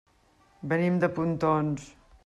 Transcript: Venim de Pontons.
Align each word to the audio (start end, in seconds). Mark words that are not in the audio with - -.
Venim 0.71 0.97
de 1.05 1.11
Pontons. 1.19 1.89